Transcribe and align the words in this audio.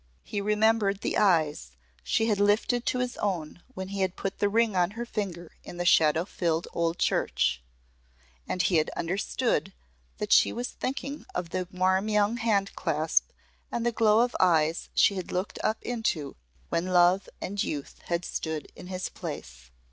He 0.23 0.41
remembered 0.41 1.01
the 1.01 1.15
eyes 1.15 1.73
she 2.03 2.25
had 2.25 2.39
lifted 2.39 2.87
to 2.87 2.97
his 2.97 3.17
own 3.17 3.61
when 3.75 3.89
he 3.89 4.01
had 4.01 4.15
put 4.15 4.39
the 4.39 4.49
ring 4.49 4.75
on 4.75 4.91
her 4.97 5.05
finger 5.05 5.51
in 5.63 5.77
the 5.77 5.85
shadow 5.85 6.25
filled 6.25 6.67
old 6.73 6.97
church 6.97 7.61
and 8.47 8.63
he 8.63 8.77
had 8.77 8.89
understood 8.97 9.73
that 10.17 10.33
she 10.33 10.51
was 10.51 10.69
thinking 10.69 11.27
of 11.35 11.51
the 11.51 11.67
warm 11.71 12.09
young 12.09 12.37
hand 12.37 12.73
clasp 12.75 13.29
and 13.71 13.85
the 13.85 13.91
glow 13.91 14.21
of 14.21 14.35
eyes 14.39 14.89
she 14.95 15.17
had 15.17 15.31
looked 15.31 15.59
up 15.63 15.77
into 15.83 16.35
when 16.69 16.87
love 16.87 17.29
and 17.39 17.61
youth 17.61 17.99
had 18.05 18.25
stood 18.25 18.71
in 18.75 18.87
his 18.87 19.07
place. 19.07 19.69